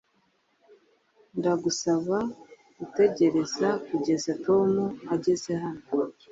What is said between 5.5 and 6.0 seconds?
hano